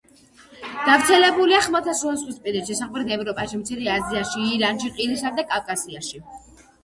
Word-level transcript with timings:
გავრცელებულია 0.85 1.57
ხმელთაშუაზღვისპირეთში, 1.65 2.77
სამხრეთ 2.79 3.13
ევროპაში, 3.17 3.59
მცირე 3.61 3.93
აზიაში, 3.99 4.47
ირანში, 4.57 4.91
ყირიმსა 4.99 5.33
და 5.41 5.47
კავკასიაში. 5.55 6.23